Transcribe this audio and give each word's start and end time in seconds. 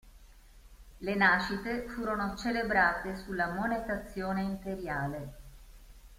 Le 1.01 1.13
nascite 1.13 1.85
furono 1.87 2.33
celebrate 2.35 3.15
sulla 3.17 3.51
monetazione 3.53 4.41
imperiale. 4.41 5.33